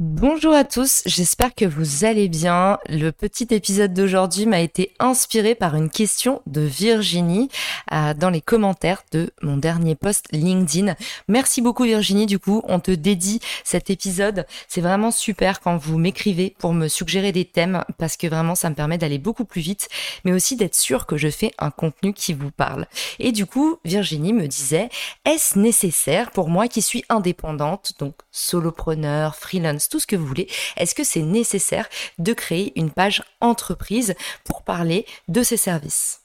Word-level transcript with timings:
Bonjour 0.00 0.52
à 0.52 0.64
tous, 0.64 1.02
j'espère 1.06 1.54
que 1.54 1.64
vous 1.64 2.04
allez 2.04 2.28
bien. 2.28 2.78
Le 2.88 3.12
petit 3.12 3.46
épisode 3.50 3.94
d'aujourd'hui 3.94 4.44
m'a 4.44 4.58
été 4.58 4.92
inspiré 4.98 5.54
par 5.54 5.76
une 5.76 5.88
question 5.88 6.42
de 6.46 6.62
Virginie 6.62 7.48
euh, 7.92 8.12
dans 8.12 8.30
les 8.30 8.40
commentaires 8.40 9.04
de 9.12 9.30
mon 9.40 9.56
dernier 9.56 9.94
post 9.94 10.26
LinkedIn. 10.32 10.96
Merci 11.28 11.62
beaucoup 11.62 11.84
Virginie, 11.84 12.26
du 12.26 12.40
coup 12.40 12.60
on 12.64 12.80
te 12.80 12.90
dédie 12.90 13.38
cet 13.62 13.88
épisode. 13.88 14.46
C'est 14.66 14.80
vraiment 14.80 15.12
super 15.12 15.60
quand 15.60 15.76
vous 15.76 15.96
m'écrivez 15.96 16.56
pour 16.58 16.74
me 16.74 16.88
suggérer 16.88 17.30
des 17.30 17.44
thèmes 17.44 17.84
parce 17.96 18.16
que 18.16 18.26
vraiment 18.26 18.56
ça 18.56 18.70
me 18.70 18.74
permet 18.74 18.98
d'aller 18.98 19.18
beaucoup 19.18 19.44
plus 19.44 19.60
vite, 19.60 19.88
mais 20.24 20.32
aussi 20.32 20.56
d'être 20.56 20.74
sûr 20.74 21.06
que 21.06 21.16
je 21.16 21.28
fais 21.28 21.52
un 21.58 21.70
contenu 21.70 22.12
qui 22.12 22.32
vous 22.32 22.50
parle. 22.50 22.88
Et 23.20 23.30
du 23.30 23.46
coup 23.46 23.78
Virginie 23.84 24.32
me 24.32 24.48
disait, 24.48 24.88
est-ce 25.24 25.56
nécessaire 25.56 26.32
pour 26.32 26.48
moi 26.48 26.66
qui 26.66 26.82
suis 26.82 27.04
indépendante, 27.08 27.92
donc 28.00 28.14
solopreneur, 28.32 29.36
freelance, 29.36 29.83
tout 29.88 30.00
ce 30.00 30.06
que 30.06 30.16
vous 30.16 30.26
voulez, 30.26 30.48
est-ce 30.76 30.94
que 30.94 31.04
c'est 31.04 31.22
nécessaire 31.22 31.88
de 32.18 32.32
créer 32.32 32.72
une 32.76 32.90
page 32.90 33.22
entreprise 33.40 34.14
pour 34.44 34.62
parler 34.62 35.06
de 35.28 35.42
ces 35.42 35.56
services? 35.56 36.20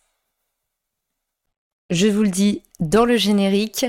Je 1.90 2.06
vous 2.06 2.22
le 2.22 2.30
dis 2.30 2.62
dans 2.80 3.04
le 3.04 3.18
générique, 3.18 3.84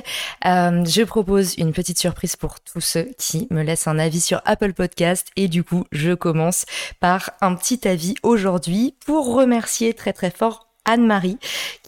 euh, 0.47 0.85
je 0.87 1.03
propose 1.03 1.55
une 1.59 1.75
petite 1.75 1.99
surprise 1.99 2.35
pour 2.35 2.59
tous 2.61 2.81
ceux 2.81 3.11
qui 3.19 3.47
me 3.51 3.63
laissent 3.63 3.87
un 3.87 3.99
avis 3.99 4.23
sur 4.23 4.41
Apple 4.47 4.73
Podcast 4.73 5.29
et 5.37 5.49
du 5.49 5.63
coup 5.63 5.85
je 5.93 6.15
commence 6.15 6.65
par 6.99 7.33
un 7.43 7.55
petit 7.55 7.87
avis 7.87 8.15
aujourd'hui 8.23 8.95
pour 9.05 9.35
remercier 9.35 9.93
très 9.93 10.15
très 10.15 10.31
fort 10.31 10.71
Anne-Marie 10.87 11.39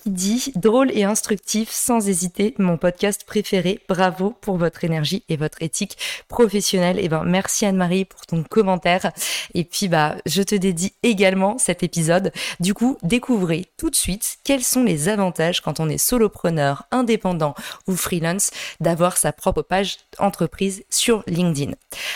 dit 0.07 0.53
drôle 0.57 0.91
et 0.93 1.05
instructif 1.05 1.71
sans 1.71 2.09
hésiter 2.09 2.55
mon 2.59 2.77
podcast 2.77 3.25
préféré. 3.25 3.81
Bravo 3.89 4.35
pour 4.41 4.57
votre 4.57 4.85
énergie 4.85 5.25
et 5.29 5.37
votre 5.37 5.63
éthique 5.63 5.97
professionnelle. 6.29 6.99
Et 6.99 7.05
eh 7.05 7.09
ben 7.09 7.25
merci 7.25 7.67
Anne-Marie 7.67 8.05
pour 8.05 8.27
ton 8.27 8.43
commentaire. 8.43 9.13
Et 9.55 9.65
puis 9.65 9.89
bah 9.89 10.17
je 10.27 10.43
te 10.43 10.55
dédie 10.55 10.93
également 11.03 11.59
cet 11.59 11.83
épisode. 11.83 12.33
Du 12.61 12.75
coup, 12.75 12.99
découvrez 13.03 13.67
tout 13.77 13.91
de 13.91 13.97
suite 13.97 14.39
quels 14.45 14.65
sont 14.65 14.85
les 14.85 15.09
avantages 15.09 15.61
quand 15.61 15.81
on 15.81 15.89
est 15.89 15.99
solopreneur, 15.99 16.85
indépendant 16.91 17.55
ou 17.87 17.97
freelance 17.97 18.51
d'avoir 18.81 19.17
sa 19.17 19.33
propre 19.33 19.63
page 19.63 19.99
entreprise 20.19 20.85
sur 20.91 21.23
LinkedIn. 21.27 21.73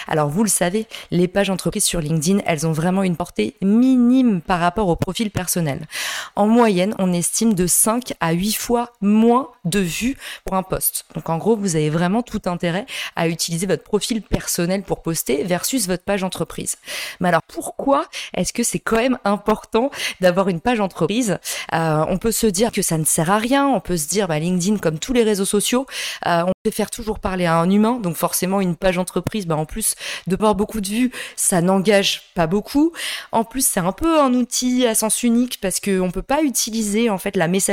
Alors 0.09 0.29
vous 0.29 0.43
le 0.43 0.49
savez, 0.49 0.87
les 1.11 1.29
pages 1.29 1.51
entreprises 1.51 1.85
sur 1.85 2.01
LinkedIn, 2.01 2.41
elles 2.47 2.67
ont 2.67 2.73
vraiment 2.73 3.03
une 3.03 3.17
portée 3.17 3.57
minime 3.63 4.41
par 4.41 4.61
rapport 4.61 4.89
au 4.89 4.97
profil 4.97 5.31
personnel. 5.31 5.87
En 6.35 6.47
moyenne, 6.47 6.95
on 6.99 7.13
estime 7.13 7.55
de 7.55 7.67
5 7.77 8.15
à 8.21 8.33
8 8.33 8.55
fois 8.55 8.93
moins 9.01 9.51
de 9.65 9.81
vues 9.81 10.17
pour 10.45 10.57
un 10.57 10.63
post. 10.63 11.05
Donc 11.15 11.29
en 11.29 11.39
gros, 11.39 11.57
vous 11.57 11.77
avez 11.77 11.91
vraiment 11.91 12.23
tout 12.23 12.43
intérêt 12.47 12.87
à 13.15 13.29
utiliser 13.29 13.67
votre 13.67 13.83
profil 13.83 14.23
personnel 14.23 14.83
pour 14.83 15.03
poster 15.03 15.45
versus 15.45 15.87
votre 15.87 16.05
page 16.05 16.25
entreprise. 16.25 16.77
Mais 17.21 17.29
alors 17.29 17.43
pourquoi 17.47 18.07
est-ce 18.35 18.53
que 18.53 18.63
c'est 18.63 18.79
quand 18.79 18.97
même 18.97 19.19
important 19.25 19.91
d'avoir 20.21 20.49
une 20.49 20.61
page 20.61 20.81
entreprise? 20.81 21.39
Euh, 21.75 22.05
On 22.09 22.19
peut 22.19 22.33
se 22.33 22.47
dire 22.47 22.73
que 22.73 22.83
ça 22.83 22.99
ne 22.99 23.05
sert 23.05 23.31
à 23.31 23.39
rien, 23.39 23.67
on 23.67 23.81
peut 23.81 23.97
se 23.97 24.09
dire 24.09 24.29
bah, 24.29 24.39
LinkedIn 24.39 24.79
comme 24.79 24.99
tous 24.99 25.13
les 25.13 25.23
réseaux 25.23 25.45
sociaux, 25.45 25.87
euh, 26.27 26.45
on 26.47 26.53
faire 26.71 26.91
toujours 26.91 27.19
parler 27.19 27.47
à 27.47 27.57
un 27.57 27.71
humain, 27.71 27.99
donc 28.01 28.17
forcément 28.17 28.61
une 28.61 28.77
page 28.77 28.99
entreprise, 28.99 29.47
bah, 29.47 29.57
en 29.57 29.67
plus 29.67 29.95
de 30.27 30.37
pas 30.37 30.55
beaucoup 30.55 30.81
de 30.81 30.89
vues, 30.89 31.13
ça 31.37 31.61
n'engage 31.61 32.23
pas 32.35 32.47
beaucoup. 32.47 32.93
En 33.33 33.45
plus, 33.45 33.67
c'est 33.67 33.81
un 33.81 33.93
peu 33.93 34.21
un 34.21 34.35
outil 34.35 34.87
à 34.87 34.95
sens 34.95 35.23
unique 35.23 35.59
parce 35.61 35.81
qu'on 35.81 36.11
peut 36.11 36.23
pas 36.23 36.43
utiliser 36.43 37.11
en 37.11 37.19
fait 37.19 37.37
la 37.37 37.49
messagerie 37.49 37.66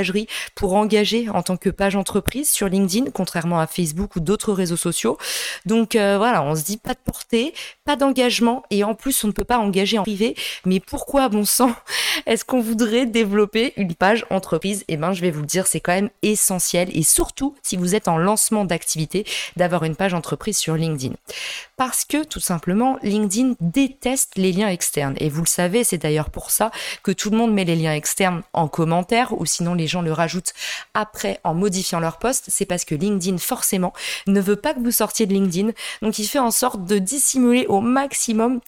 pour 0.56 0.76
engager 0.76 1.30
en 1.30 1.44
tant 1.44 1.58
que 1.58 1.70
page 1.70 1.96
entreprise 1.96 2.50
sur 2.50 2.68
LinkedIn, 2.68 3.12
contrairement 3.12 3.60
à 3.60 3.68
Facebook 3.68 4.16
ou 4.16 4.20
d'autres 4.20 4.54
réseaux 4.54 4.78
sociaux. 4.78 5.18
Donc 5.66 5.96
euh, 5.96 6.18
voilà, 6.18 6.44
on 6.44 6.56
se 6.56 6.64
dit 6.64 6.78
pas 6.78 6.94
de 6.94 7.00
portée, 7.04 7.54
pas 7.86 7.96
d'engagement 7.96 8.64
et 8.70 8.84
en 8.84 8.96
plus 8.96 9.24
on 9.24 9.28
ne 9.28 9.34
peut 9.34 9.44
pas 9.44 9.60
engager 9.60 9.98
en 9.98 10.04
privé. 10.04 10.36
Mais 10.66 10.80
pourquoi, 10.80 11.30
bon 11.30 11.46
sang, 11.46 11.74
est-ce 12.26 12.46
qu'on 12.46 12.62
voudrait 12.62 13.06
développer 13.06 13.74
une 13.78 13.94
page 13.96 14.26
entreprise? 14.30 14.84
Eh 14.88 14.98
ben, 14.98 15.14
je 15.14 15.22
vais 15.22 15.32
vous 15.32 15.42
le 15.42 15.48
dire, 15.48 15.68
c'est 15.68 15.80
quand 15.80 15.94
même 15.94 16.10
essentiel 16.22 16.90
et 16.94 17.04
surtout 17.04 17.56
si 17.62 17.78
vous 17.78 17.96
êtes 17.96 18.08
en 18.08 18.18
lancement 18.18 18.66
d'activité, 18.66 19.26
d'avoir 19.56 19.84
une 19.84 19.96
page 19.96 20.14
entreprise 20.14 20.58
sur 20.58 20.76
LinkedIn. 20.76 21.16
Parce 21.78 22.06
que 22.06 22.24
tout 22.24 22.40
simplement, 22.40 22.98
LinkedIn 23.04 23.56
déteste 23.60 24.34
les 24.36 24.52
liens 24.52 24.70
externes. 24.70 25.16
Et 25.18 25.30
vous 25.30 25.42
le 25.42 25.48
savez, 25.48 25.84
c'est 25.84 25.98
d'ailleurs 25.98 26.30
pour 26.30 26.52
ça 26.52 26.72
que 27.04 27.12
tout 27.12 27.30
le 27.30 27.38
monde 27.38 27.54
met 27.54 27.66
les 27.66 27.76
liens 27.76 27.94
externes 27.94 28.44
en 28.54 28.68
commentaire 28.68 29.34
ou 29.40 29.46
sinon 29.46 29.74
les 29.74 29.83
gens 29.88 30.02
le 30.02 30.12
rajoutent 30.12 30.54
après 30.94 31.40
en 31.44 31.54
modifiant 31.54 32.00
leur 32.00 32.18
poste. 32.18 32.46
C'est 32.48 32.66
parce 32.66 32.86
que 32.86 32.96
LinkedIn, 32.96 33.38
forcément, 33.38 33.94
ne 34.28 34.42
veut 34.42 34.56
pas 34.56 34.74
que 34.74 34.80
vous 34.80 34.92
sortiez 34.92 35.26
de 35.26 35.34
LinkedIn. 35.34 35.72
Donc 36.02 36.20
il 36.20 36.28
fait 36.28 36.40
en 36.40 36.52
sorte 36.52 36.86
de 36.86 36.98
dissimuler 36.98 37.66
au 37.68 37.82
maximum 37.82 38.60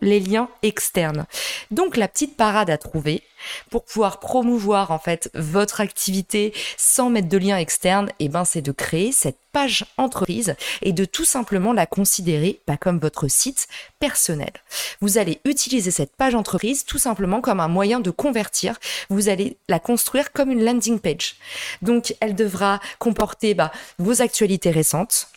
les 0.00 0.20
liens 0.20 0.48
externes. 0.62 1.26
Donc 1.70 1.96
la 1.96 2.08
petite 2.08 2.36
parade 2.36 2.70
à 2.70 2.78
trouver 2.78 3.22
pour 3.70 3.84
pouvoir 3.84 4.20
promouvoir 4.20 4.90
en 4.90 4.98
fait 4.98 5.30
votre 5.34 5.80
activité 5.80 6.52
sans 6.76 7.10
mettre 7.10 7.28
de 7.28 7.38
lien 7.38 7.58
externe, 7.58 8.08
et 8.18 8.26
eh 8.26 8.28
ben 8.28 8.44
c'est 8.44 8.62
de 8.62 8.72
créer 8.72 9.12
cette 9.12 9.38
page 9.52 9.84
entreprise 9.98 10.56
et 10.82 10.92
de 10.92 11.04
tout 11.04 11.24
simplement 11.24 11.72
la 11.72 11.86
considérer 11.86 12.60
pas 12.66 12.76
comme 12.76 12.98
votre 12.98 13.28
site 13.28 13.68
personnel. 14.00 14.52
Vous 15.00 15.18
allez 15.18 15.40
utiliser 15.44 15.90
cette 15.90 16.16
page 16.16 16.34
entreprise 16.34 16.84
tout 16.84 16.98
simplement 16.98 17.40
comme 17.40 17.60
un 17.60 17.68
moyen 17.68 18.00
de 18.00 18.10
convertir. 18.10 18.78
Vous 19.10 19.28
allez 19.28 19.56
la 19.68 19.78
construire 19.78 20.32
comme 20.32 20.50
une 20.50 20.64
landing 20.64 20.98
page. 20.98 21.36
Donc 21.82 22.14
elle 22.20 22.34
devra 22.34 22.80
comporter 22.98 23.54
bah, 23.54 23.70
vos 23.98 24.22
actualités 24.22 24.70
récentes, 24.70 25.28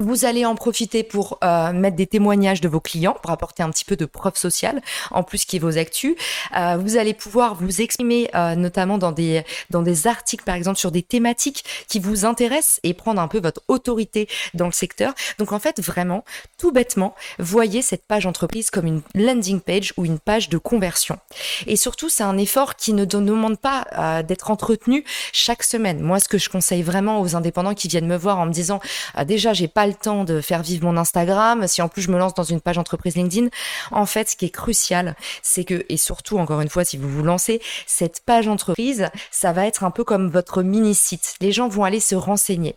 vous 0.00 0.24
allez 0.24 0.44
en 0.44 0.54
profiter 0.54 1.02
pour 1.02 1.38
euh, 1.42 1.72
mettre 1.72 1.96
des 1.96 2.06
témoignages 2.06 2.60
de 2.60 2.68
vos 2.68 2.80
clients, 2.80 3.16
pour 3.22 3.30
apporter 3.30 3.62
un 3.62 3.70
petit 3.70 3.84
peu 3.84 3.96
de 3.96 4.04
preuve 4.04 4.36
sociale, 4.36 4.80
en 5.10 5.22
plus 5.22 5.44
qui 5.44 5.56
est 5.56 5.58
vos 5.58 5.78
actus. 5.78 6.14
Euh, 6.56 6.76
vous 6.76 6.96
allez 6.96 7.14
pouvoir 7.14 7.54
vous 7.54 7.80
exprimer 7.80 8.30
euh, 8.34 8.54
notamment 8.54 8.98
dans 8.98 9.12
des, 9.12 9.42
dans 9.70 9.82
des 9.82 10.06
articles, 10.06 10.44
par 10.44 10.54
exemple, 10.54 10.78
sur 10.78 10.90
des 10.90 11.02
thématiques 11.02 11.64
qui 11.88 11.98
vous 11.98 12.24
intéressent 12.24 12.80
et 12.82 12.94
prendre 12.94 13.20
un 13.20 13.28
peu 13.28 13.40
votre 13.40 13.62
autorité 13.68 14.28
dans 14.54 14.66
le 14.66 14.72
secteur. 14.72 15.14
Donc 15.38 15.52
en 15.52 15.58
fait, 15.58 15.80
vraiment, 15.80 16.24
tout 16.58 16.72
bêtement, 16.72 17.14
voyez 17.38 17.82
cette 17.82 18.06
page 18.06 18.26
entreprise 18.26 18.70
comme 18.70 18.86
une 18.86 19.02
landing 19.14 19.60
page 19.60 19.92
ou 19.96 20.04
une 20.04 20.18
page 20.18 20.48
de 20.48 20.58
conversion. 20.58 21.18
Et 21.66 21.76
surtout, 21.76 22.08
c'est 22.08 22.22
un 22.22 22.38
effort 22.38 22.76
qui 22.76 22.92
ne 22.92 23.04
demande 23.04 23.58
pas 23.58 24.22
d'être 24.22 24.50
entretenu 24.50 25.04
chaque 25.32 25.62
semaine. 25.62 26.00
Moi, 26.00 26.20
ce 26.20 26.28
que 26.28 26.38
je 26.38 26.48
conseille 26.48 26.82
vraiment 26.82 27.20
aux 27.20 27.36
indépendants 27.36 27.74
qui 27.74 27.88
viennent 27.88 28.06
me 28.06 28.16
voir 28.16 28.38
en 28.38 28.46
me 28.46 28.52
disant, 28.52 28.80
déjà, 29.26 29.52
j'ai 29.52 29.68
pas 29.68 29.87
le 29.88 29.94
temps 29.94 30.24
de 30.24 30.40
faire 30.40 30.62
vivre 30.62 30.84
mon 30.84 30.96
Instagram, 30.96 31.66
si 31.66 31.82
en 31.82 31.88
plus 31.88 32.02
je 32.02 32.10
me 32.10 32.18
lance 32.18 32.34
dans 32.34 32.44
une 32.44 32.60
page 32.60 32.78
entreprise 32.78 33.16
LinkedIn, 33.16 33.48
en 33.90 34.06
fait, 34.06 34.30
ce 34.30 34.36
qui 34.36 34.46
est 34.46 34.50
crucial, 34.50 35.16
c'est 35.42 35.64
que, 35.64 35.84
et 35.88 35.96
surtout, 35.96 36.38
encore 36.38 36.60
une 36.60 36.68
fois, 36.68 36.84
si 36.84 36.96
vous 36.96 37.08
vous 37.08 37.22
lancez, 37.22 37.60
cette 37.86 38.20
page 38.24 38.48
entreprise, 38.48 39.08
ça 39.30 39.52
va 39.52 39.66
être 39.66 39.84
un 39.84 39.90
peu 39.90 40.04
comme 40.04 40.30
votre 40.30 40.62
mini-site. 40.62 41.34
Les 41.40 41.52
gens 41.52 41.68
vont 41.68 41.84
aller 41.84 42.00
se 42.00 42.14
renseigner. 42.14 42.76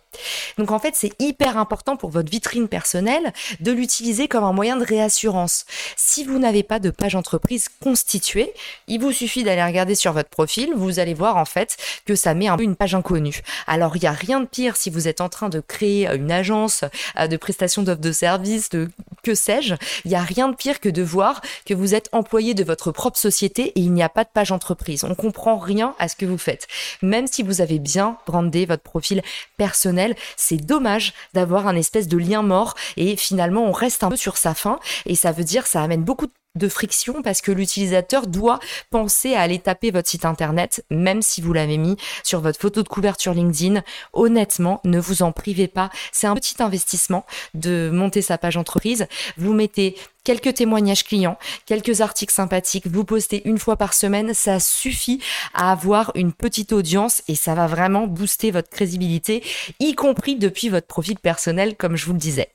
Donc, 0.58 0.70
en 0.70 0.78
fait, 0.78 0.94
c'est 0.94 1.12
hyper 1.20 1.56
important 1.56 1.96
pour 1.96 2.10
votre 2.10 2.30
vitrine 2.30 2.68
personnelle 2.68 3.32
de 3.60 3.72
l'utiliser 3.72 4.28
comme 4.28 4.44
un 4.44 4.52
moyen 4.52 4.76
de 4.76 4.84
réassurance. 4.84 5.64
Si 5.96 6.24
vous 6.24 6.38
n'avez 6.38 6.62
pas 6.62 6.78
de 6.78 6.90
page 6.90 7.14
entreprise 7.14 7.68
constituée, 7.82 8.52
il 8.86 9.00
vous 9.00 9.12
suffit 9.12 9.44
d'aller 9.44 9.64
regarder 9.64 9.94
sur 9.94 10.12
votre 10.12 10.28
profil, 10.28 10.70
vous 10.74 10.98
allez 10.98 11.14
voir, 11.14 11.36
en 11.36 11.44
fait, 11.44 11.76
que 12.06 12.14
ça 12.14 12.34
met 12.34 12.48
un 12.48 12.56
peu 12.56 12.62
une 12.62 12.76
page 12.76 12.94
inconnue. 12.94 13.42
Alors, 13.66 13.96
il 13.96 14.00
n'y 14.00 14.08
a 14.08 14.12
rien 14.12 14.40
de 14.40 14.46
pire 14.46 14.76
si 14.76 14.90
vous 14.90 15.08
êtes 15.08 15.20
en 15.20 15.28
train 15.28 15.48
de 15.48 15.60
créer 15.60 16.06
une 16.08 16.30
agence, 16.30 16.84
de 17.28 17.36
prestations 17.36 17.82
d'offres 17.82 18.00
de 18.00 18.12
services, 18.12 18.70
de 18.70 18.88
que 19.22 19.34
sais-je, 19.34 19.74
il 20.04 20.08
n'y 20.08 20.16
a 20.16 20.22
rien 20.22 20.48
de 20.48 20.56
pire 20.56 20.80
que 20.80 20.88
de 20.88 21.02
voir 21.02 21.40
que 21.64 21.74
vous 21.74 21.94
êtes 21.94 22.08
employé 22.12 22.54
de 22.54 22.64
votre 22.64 22.90
propre 22.90 23.16
société 23.16 23.66
et 23.76 23.80
il 23.80 23.92
n'y 23.92 24.02
a 24.02 24.08
pas 24.08 24.24
de 24.24 24.28
page 24.32 24.52
entreprise. 24.52 25.04
On 25.04 25.14
comprend 25.14 25.58
rien 25.58 25.94
à 25.98 26.08
ce 26.08 26.16
que 26.16 26.26
vous 26.26 26.38
faites. 26.38 26.66
Même 27.02 27.26
si 27.26 27.42
vous 27.42 27.60
avez 27.60 27.78
bien 27.78 28.16
brandé 28.26 28.66
votre 28.66 28.82
profil 28.82 29.22
personnel, 29.56 30.16
c'est 30.36 30.56
dommage 30.56 31.12
d'avoir 31.34 31.68
un 31.68 31.76
espèce 31.76 32.08
de 32.08 32.18
lien 32.18 32.42
mort 32.42 32.74
et 32.96 33.16
finalement 33.16 33.64
on 33.64 33.72
reste 33.72 34.02
un 34.04 34.10
peu 34.10 34.16
sur 34.16 34.36
sa 34.36 34.54
fin 34.54 34.80
et 35.06 35.14
ça 35.14 35.32
veut 35.32 35.44
dire 35.44 35.66
ça 35.66 35.82
amène 35.82 36.02
beaucoup 36.02 36.26
de 36.26 36.32
de 36.54 36.68
friction 36.68 37.22
parce 37.22 37.40
que 37.40 37.50
l'utilisateur 37.50 38.26
doit 38.26 38.60
penser 38.90 39.34
à 39.34 39.40
aller 39.40 39.58
taper 39.58 39.90
votre 39.90 40.08
site 40.08 40.24
internet, 40.24 40.84
même 40.90 41.22
si 41.22 41.40
vous 41.40 41.52
l'avez 41.52 41.78
mis 41.78 41.96
sur 42.24 42.40
votre 42.40 42.60
photo 42.60 42.82
de 42.82 42.88
couverture 42.88 43.32
LinkedIn. 43.32 43.82
Honnêtement, 44.12 44.80
ne 44.84 44.98
vous 44.98 45.22
en 45.22 45.32
privez 45.32 45.68
pas. 45.68 45.90
C'est 46.12 46.26
un 46.26 46.34
petit 46.34 46.62
investissement 46.62 47.24
de 47.54 47.90
monter 47.92 48.20
sa 48.20 48.36
page 48.36 48.56
entreprise. 48.56 49.06
Vous 49.38 49.54
mettez 49.54 49.96
quelques 50.24 50.54
témoignages 50.54 51.04
clients, 51.04 51.38
quelques 51.66 52.00
articles 52.00 52.32
sympathiques, 52.32 52.86
vous 52.86 53.04
postez 53.04 53.42
une 53.44 53.58
fois 53.58 53.76
par 53.76 53.92
semaine, 53.92 54.34
ça 54.34 54.60
suffit 54.60 55.20
à 55.54 55.72
avoir 55.72 56.12
une 56.14 56.32
petite 56.32 56.72
audience 56.72 57.22
et 57.28 57.34
ça 57.34 57.54
va 57.54 57.66
vraiment 57.66 58.06
booster 58.06 58.52
votre 58.52 58.68
crédibilité, 58.68 59.42
y 59.80 59.94
compris 59.94 60.36
depuis 60.36 60.68
votre 60.68 60.86
profil 60.86 61.18
personnel, 61.18 61.76
comme 61.76 61.96
je 61.96 62.06
vous 62.06 62.12
le 62.12 62.18
disais. 62.18 62.50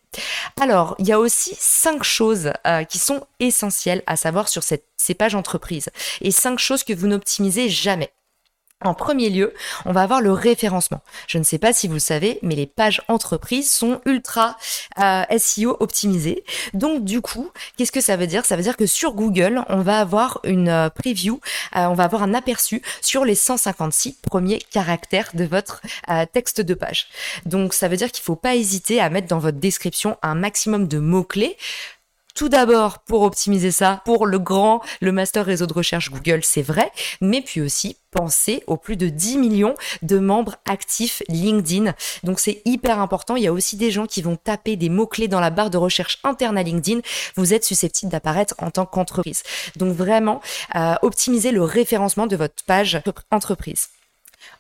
Alors, 0.59 0.95
il 0.99 1.07
y 1.07 1.11
a 1.11 1.19
aussi 1.19 1.55
cinq 1.59 2.03
choses 2.03 2.51
euh, 2.65 2.83
qui 2.83 2.97
sont 2.97 3.25
essentielles 3.39 4.03
à 4.07 4.15
savoir 4.15 4.47
sur 4.47 4.63
cette, 4.63 4.85
ces 4.97 5.13
pages 5.13 5.35
entreprises 5.35 5.89
et 6.21 6.31
cinq 6.31 6.59
choses 6.59 6.83
que 6.83 6.93
vous 6.93 7.07
n'optimisez 7.07 7.69
jamais. 7.69 8.11
En 8.85 8.93
premier 8.93 9.31
lieu, 9.31 9.55
on 9.85 9.91
va 9.91 10.03
avoir 10.03 10.21
le 10.21 10.31
référencement. 10.31 11.01
Je 11.25 11.39
ne 11.39 11.43
sais 11.43 11.57
pas 11.57 11.73
si 11.73 11.87
vous 11.87 11.95
le 11.95 11.99
savez, 11.99 12.37
mais 12.43 12.53
les 12.53 12.67
pages 12.67 13.01
entreprises 13.07 13.71
sont 13.71 14.01
ultra 14.05 14.55
euh, 14.99 15.23
SEO 15.35 15.77
optimisées. 15.79 16.43
Donc 16.75 17.03
du 17.03 17.21
coup, 17.21 17.49
qu'est-ce 17.75 17.91
que 17.91 18.01
ça 18.01 18.17
veut 18.17 18.27
dire? 18.27 18.45
Ça 18.45 18.55
veut 18.55 18.61
dire 18.61 18.77
que 18.77 18.85
sur 18.85 19.13
Google, 19.13 19.63
on 19.69 19.81
va 19.81 19.99
avoir 19.99 20.39
une 20.43 20.69
euh, 20.69 20.89
preview, 20.91 21.39
euh, 21.75 21.85
on 21.87 21.95
va 21.95 22.03
avoir 22.03 22.21
un 22.21 22.35
aperçu 22.35 22.83
sur 23.01 23.25
les 23.25 23.33
156 23.33 24.13
premiers 24.21 24.59
caractères 24.59 25.31
de 25.33 25.45
votre 25.45 25.81
texte 26.31 26.61
de 26.61 26.75
page. 26.75 27.07
Donc 27.47 27.73
ça 27.73 27.87
veut 27.87 27.97
dire 27.97 28.11
qu'il 28.11 28.21
ne 28.21 28.25
faut 28.25 28.35
pas 28.35 28.55
hésiter 28.55 29.01
à 29.01 29.09
mettre 29.09 29.27
dans 29.27 29.39
votre 29.39 29.57
description 29.57 30.17
un 30.21 30.35
maximum 30.35 30.87
de 30.87 30.99
mots-clés 30.99 31.57
tout 32.37 32.49
d'abord 32.49 32.99
pour 32.99 33.23
optimiser 33.23 33.71
ça 33.71 34.03
pour 34.05 34.27
le 34.27 34.37
grand, 34.37 34.81
le 35.01 35.11
master 35.11 35.43
réseau 35.43 35.65
de 35.65 35.73
recherche 35.73 36.11
Google, 36.11 36.41
c'est 36.43 36.61
vrai, 36.61 36.91
mais 37.19 37.41
puis 37.41 37.61
aussi 37.61 37.97
penser 38.11 38.63
aux 38.67 38.77
plus 38.77 38.95
de 38.95 39.09
10 39.09 39.39
millions 39.39 39.73
de 40.03 40.19
membres 40.19 40.55
actifs 40.69 41.23
LinkedIn. 41.29 41.95
Donc 42.23 42.39
c'est 42.39 42.61
hyper 42.63 42.99
important. 42.99 43.37
Il 43.37 43.43
y 43.43 43.47
a 43.47 43.53
aussi 43.53 43.75
des 43.75 43.89
gens 43.89 44.05
qui 44.05 44.21
vont 44.21 44.35
taper 44.35 44.75
des 44.75 44.89
mots-clés 44.89 45.27
dans 45.27 45.39
la 45.39 45.49
barre 45.49 45.71
de 45.71 45.79
recherche 45.79 46.19
interne 46.23 46.59
à 46.59 46.63
LinkedIn. 46.63 47.01
Vous 47.35 47.55
êtes 47.55 47.65
susceptible 47.65 48.11
d'apparaître 48.11 48.53
en 48.59 48.69
tant 48.69 48.85
qu'entreprise. 48.85 49.41
Donc 49.75 49.95
vraiment, 49.95 50.39
euh, 50.75 50.93
optimiser 51.01 51.51
le 51.51 51.63
référencement 51.63 52.27
de 52.27 52.35
votre 52.35 52.63
page 52.65 53.01
entreprise. 53.31 53.87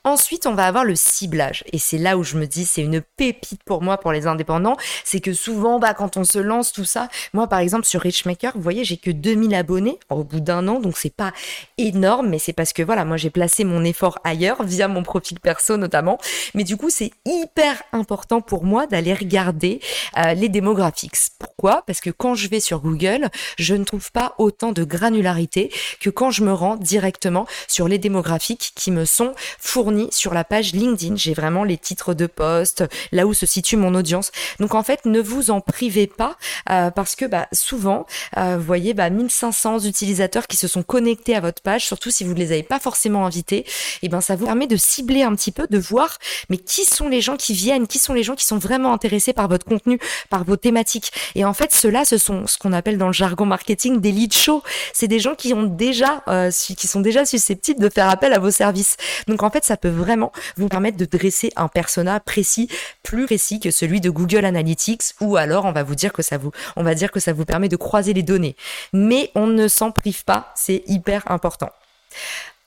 Ensuite, 0.03 0.47
on 0.47 0.53
va 0.53 0.65
avoir 0.65 0.85
le 0.85 0.95
ciblage. 0.95 1.63
Et 1.73 1.79
c'est 1.79 1.97
là 1.97 2.17
où 2.17 2.23
je 2.23 2.37
me 2.37 2.47
dis, 2.47 2.65
c'est 2.65 2.81
une 2.81 3.01
pépite 3.01 3.63
pour 3.63 3.81
moi, 3.81 3.97
pour 3.97 4.11
les 4.11 4.25
indépendants. 4.25 4.77
C'est 5.03 5.19
que 5.19 5.33
souvent, 5.33 5.79
bah, 5.79 5.93
quand 5.93 6.17
on 6.17 6.23
se 6.23 6.39
lance, 6.39 6.71
tout 6.71 6.85
ça, 6.85 7.09
moi, 7.33 7.47
par 7.47 7.59
exemple, 7.59 7.85
sur 7.85 8.01
Richmaker, 8.01 8.53
vous 8.55 8.61
voyez, 8.61 8.85
j'ai 8.85 8.97
que 8.97 9.11
2000 9.11 9.53
abonnés 9.53 9.99
au 10.09 10.23
bout 10.23 10.39
d'un 10.39 10.67
an. 10.67 10.79
Donc, 10.79 10.97
c'est 10.97 11.13
pas 11.13 11.33
énorme, 11.77 12.29
mais 12.29 12.39
c'est 12.39 12.53
parce 12.53 12.73
que 12.73 12.83
voilà, 12.83 13.03
moi, 13.05 13.17
j'ai 13.17 13.29
placé 13.29 13.65
mon 13.65 13.83
effort 13.83 14.19
ailleurs, 14.23 14.63
via 14.63 14.87
mon 14.87 15.03
profil 15.03 15.39
perso 15.39 15.77
notamment. 15.77 16.17
Mais 16.53 16.63
du 16.63 16.77
coup, 16.77 16.89
c'est 16.89 17.11
hyper 17.25 17.83
important 17.91 18.41
pour 18.41 18.63
moi 18.63 18.87
d'aller 18.87 19.13
regarder 19.13 19.81
euh, 20.17 20.33
les 20.33 20.49
démographiques. 20.49 21.17
Pourquoi? 21.39 21.83
Parce 21.85 21.99
que 21.99 22.09
quand 22.09 22.35
je 22.35 22.47
vais 22.47 22.59
sur 22.59 22.79
Google, 22.79 23.29
je 23.57 23.75
ne 23.75 23.83
trouve 23.83 24.11
pas 24.11 24.35
autant 24.37 24.71
de 24.71 24.83
granularité 24.83 25.71
que 25.99 26.09
quand 26.09 26.31
je 26.31 26.43
me 26.43 26.53
rends 26.53 26.75
directement 26.75 27.45
sur 27.67 27.87
les 27.87 27.97
démographiques 27.97 28.71
qui 28.75 28.91
me 28.91 29.05
sont 29.05 29.33
fourni 29.67 30.07
sur 30.11 30.33
la 30.33 30.43
page 30.43 30.73
LinkedIn. 30.73 31.15
J'ai 31.15 31.33
vraiment 31.33 31.63
les 31.63 31.77
titres 31.77 32.13
de 32.13 32.25
poste, 32.25 32.85
là 33.11 33.27
où 33.27 33.33
se 33.33 33.45
situe 33.45 33.75
mon 33.75 33.93
audience. 33.95 34.31
Donc 34.59 34.75
en 34.75 34.83
fait, 34.83 35.05
ne 35.05 35.19
vous 35.19 35.51
en 35.51 35.61
privez 35.61 36.07
pas 36.07 36.37
euh, 36.69 36.89
parce 36.89 37.15
que 37.15 37.25
bah, 37.25 37.47
souvent, 37.51 38.05
euh, 38.37 38.57
vous 38.57 38.63
voyez, 38.63 38.93
bah, 38.93 39.09
1500 39.09 39.79
utilisateurs 39.79 40.47
qui 40.47 40.57
se 40.57 40.67
sont 40.67 40.83
connectés 40.83 41.35
à 41.35 41.41
votre 41.41 41.61
page, 41.61 41.85
surtout 41.85 42.11
si 42.11 42.23
vous 42.23 42.33
ne 42.33 42.39
les 42.39 42.51
avez 42.53 42.63
pas 42.63 42.79
forcément 42.79 43.25
invités, 43.25 43.59
et 43.59 43.65
eh 44.03 44.09
ben 44.09 44.21
ça 44.21 44.35
vous 44.35 44.45
permet 44.45 44.67
de 44.67 44.77
cibler 44.77 45.23
un 45.23 45.35
petit 45.35 45.51
peu, 45.51 45.67
de 45.69 45.77
voir 45.77 46.17
mais 46.49 46.57
qui 46.57 46.85
sont 46.85 47.09
les 47.09 47.21
gens 47.21 47.35
qui 47.35 47.53
viennent, 47.53 47.87
qui 47.87 47.99
sont 47.99 48.13
les 48.13 48.23
gens 48.23 48.35
qui 48.35 48.45
sont 48.45 48.57
vraiment 48.57 48.93
intéressés 48.93 49.33
par 49.33 49.47
votre 49.47 49.65
contenu, 49.65 49.99
par 50.29 50.43
vos 50.43 50.55
thématiques. 50.55 51.11
Et 51.35 51.45
en 51.45 51.53
fait, 51.53 51.73
ceux-là, 51.73 52.05
ce 52.05 52.17
sont 52.17 52.47
ce 52.47 52.57
qu'on 52.57 52.73
appelle 52.73 52.97
dans 52.97 53.07
le 53.07 53.13
jargon 53.13 53.45
marketing 53.45 53.99
des 53.99 54.11
lead 54.11 54.33
shows. 54.33 54.63
C'est 54.93 55.07
des 55.07 55.19
gens 55.19 55.35
qui 55.35 55.53
ont 55.53 55.63
déjà, 55.63 56.23
euh, 56.27 56.51
qui 56.51 56.87
sont 56.87 57.01
déjà 57.01 57.25
susceptibles 57.25 57.79
de 57.81 57.89
faire 57.89 58.09
appel 58.09 58.33
à 58.33 58.39
vos 58.39 58.51
services. 58.51 58.97
Donc 59.27 59.43
en 59.43 59.49
ça 59.65 59.77
peut 59.77 59.89
vraiment 59.89 60.31
vous 60.55 60.67
permettre 60.67 60.97
de 60.97 61.05
dresser 61.05 61.51
un 61.55 61.67
persona 61.67 62.19
précis, 62.19 62.69
plus 63.03 63.25
précis 63.25 63.59
que 63.59 63.71
celui 63.71 64.01
de 64.01 64.09
Google 64.09 64.45
Analytics, 64.45 65.13
ou 65.21 65.37
alors 65.37 65.65
on 65.65 65.71
va 65.71 65.83
vous 65.83 65.95
dire 65.95 66.13
que 66.13 66.21
ça 66.21 66.37
vous, 66.37 66.51
on 66.75 66.83
va 66.83 66.95
dire 66.95 67.11
que 67.11 67.19
ça 67.19 67.33
vous 67.33 67.45
permet 67.45 67.69
de 67.69 67.75
croiser 67.75 68.13
les 68.13 68.23
données. 68.23 68.55
Mais 68.93 69.31
on 69.35 69.47
ne 69.47 69.67
s'en 69.67 69.91
prive 69.91 70.23
pas, 70.23 70.51
c'est 70.55 70.83
hyper 70.87 71.29
important. 71.31 71.69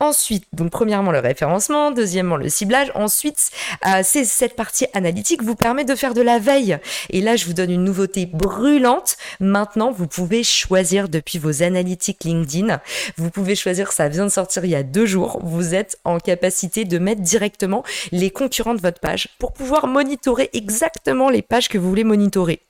Ensuite, 0.00 0.44
donc 0.54 0.70
premièrement 0.70 1.12
le 1.12 1.18
référencement, 1.18 1.90
deuxièmement 1.90 2.36
le 2.36 2.48
ciblage. 2.48 2.90
Ensuite, 2.94 3.50
euh, 3.86 4.02
cette 4.02 4.56
partie 4.56 4.86
analytique 4.94 5.42
vous 5.42 5.54
permet 5.54 5.84
de 5.84 5.94
faire 5.94 6.14
de 6.14 6.22
la 6.22 6.38
veille. 6.38 6.78
Et 7.10 7.20
là, 7.20 7.36
je 7.36 7.44
vous 7.44 7.52
donne 7.52 7.70
une 7.70 7.84
nouveauté 7.84 8.24
brûlante. 8.24 9.18
Maintenant, 9.40 9.92
vous 9.92 10.06
pouvez 10.06 10.42
choisir 10.42 11.10
depuis 11.10 11.38
vos 11.38 11.62
analytiques 11.62 12.24
LinkedIn. 12.24 12.80
Vous 13.18 13.28
pouvez 13.28 13.54
choisir, 13.54 13.92
ça 13.92 14.08
vient 14.08 14.24
de 14.24 14.30
sortir 14.30 14.64
il 14.64 14.70
y 14.70 14.74
a 14.74 14.82
deux 14.82 15.04
jours. 15.04 15.38
Vous 15.42 15.74
êtes 15.74 15.98
en 16.04 16.18
capacité 16.18 16.86
de 16.86 16.98
mettre 16.98 17.20
directement 17.20 17.84
les 18.10 18.30
concurrents 18.30 18.74
de 18.74 18.80
votre 18.80 19.00
page 19.00 19.28
pour 19.38 19.52
pouvoir 19.52 19.86
monitorer 19.86 20.48
exactement 20.54 21.28
les 21.28 21.42
pages 21.42 21.68
que 21.68 21.76
vous 21.76 21.90
voulez 21.90 22.04
monitorer. 22.04 22.62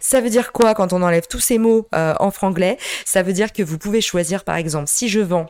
Ça 0.00 0.22
veut 0.22 0.30
dire 0.30 0.52
quoi 0.52 0.74
quand 0.74 0.94
on 0.94 1.02
enlève 1.02 1.26
tous 1.28 1.40
ces 1.40 1.58
mots 1.58 1.86
euh, 1.94 2.14
en 2.18 2.30
franglais? 2.30 2.78
Ça 3.04 3.22
veut 3.22 3.34
dire 3.34 3.52
que 3.52 3.62
vous 3.62 3.76
pouvez 3.76 4.00
choisir, 4.00 4.42
par 4.42 4.56
exemple, 4.56 4.86
si 4.88 5.10
je 5.10 5.20
vends 5.20 5.48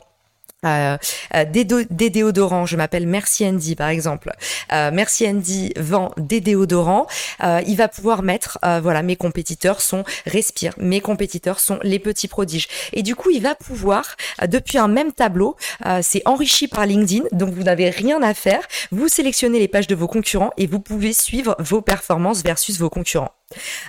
euh, 0.65 0.97
euh, 1.35 1.45
des, 1.45 2.09
déodorants, 2.09 2.65
je 2.65 2.75
m'appelle 2.75 3.07
Merci 3.07 3.45
Andy 3.47 3.75
par 3.75 3.89
exemple. 3.89 4.31
Euh, 4.73 4.91
Merci 4.93 5.27
Andy 5.27 5.73
vend 5.77 6.11
des 6.17 6.41
déodorants. 6.41 7.07
Euh, 7.43 7.61
il 7.65 7.77
va 7.77 7.87
pouvoir 7.87 8.23
mettre, 8.23 8.59
voilà, 8.81 9.01
mes 9.03 9.15
compétiteurs 9.15 9.81
sont 9.81 10.03
Respire, 10.25 10.73
mes 10.77 11.01
compétiteurs 11.01 11.59
sont 11.59 11.79
les 11.83 11.99
petits 11.99 12.27
prodiges. 12.27 12.67
Et 12.93 13.03
du 13.03 13.15
coup, 13.15 13.29
il 13.29 13.41
va 13.41 13.55
pouvoir, 13.55 14.15
depuis 14.47 14.77
un 14.77 14.87
même 14.87 15.11
tableau, 15.11 15.55
c'est 16.01 16.21
enrichi 16.25 16.67
par 16.67 16.85
LinkedIn, 16.85 17.25
donc 17.31 17.53
vous 17.53 17.63
n'avez 17.63 17.89
rien 17.89 18.21
à 18.21 18.33
faire. 18.33 18.61
Vous 18.91 19.07
sélectionnez 19.07 19.59
les 19.59 19.67
pages 19.67 19.87
de 19.87 19.95
vos 19.95 20.07
concurrents 20.07 20.51
et 20.57 20.67
vous 20.67 20.79
pouvez 20.79 21.13
suivre 21.13 21.55
vos 21.59 21.81
performances 21.81 22.43
versus 22.43 22.79
vos 22.79 22.89
concurrents. 22.89 23.38